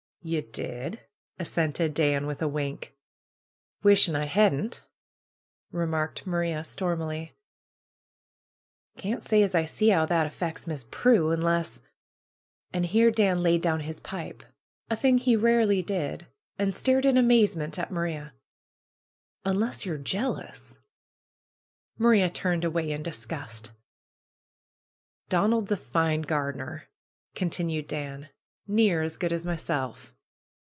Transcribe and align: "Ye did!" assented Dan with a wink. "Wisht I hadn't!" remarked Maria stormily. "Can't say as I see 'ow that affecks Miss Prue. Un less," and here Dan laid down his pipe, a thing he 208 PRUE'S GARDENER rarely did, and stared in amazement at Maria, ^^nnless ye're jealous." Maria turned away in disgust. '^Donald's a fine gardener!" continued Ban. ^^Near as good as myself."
"Ye 0.23 0.39
did!" 0.41 0.99
assented 1.39 1.95
Dan 1.95 2.27
with 2.27 2.43
a 2.43 2.47
wink. 2.47 2.95
"Wisht 3.81 4.07
I 4.09 4.25
hadn't!" 4.25 4.81
remarked 5.71 6.27
Maria 6.27 6.63
stormily. 6.63 7.33
"Can't 8.97 9.23
say 9.23 9.41
as 9.41 9.55
I 9.55 9.65
see 9.65 9.91
'ow 9.91 10.05
that 10.05 10.27
affecks 10.31 10.67
Miss 10.67 10.85
Prue. 10.91 11.31
Un 11.33 11.41
less," 11.41 11.79
and 12.71 12.85
here 12.85 13.09
Dan 13.09 13.41
laid 13.41 13.63
down 13.63 13.79
his 13.79 13.99
pipe, 13.99 14.43
a 14.91 14.95
thing 14.95 15.17
he 15.17 15.31
208 15.33 15.37
PRUE'S 15.41 15.47
GARDENER 15.47 15.57
rarely 15.57 15.81
did, 16.17 16.27
and 16.59 16.75
stared 16.75 17.07
in 17.07 17.17
amazement 17.17 17.79
at 17.79 17.89
Maria, 17.89 18.31
^^nnless 19.43 19.85
ye're 19.85 19.97
jealous." 19.97 20.77
Maria 21.97 22.29
turned 22.29 22.63
away 22.63 22.91
in 22.91 23.01
disgust. 23.01 23.71
'^Donald's 25.31 25.71
a 25.71 25.77
fine 25.77 26.21
gardener!" 26.21 26.89
continued 27.33 27.87
Ban. 27.87 28.29
^^Near 28.69 29.03
as 29.03 29.17
good 29.17 29.33
as 29.33 29.45
myself." 29.45 30.13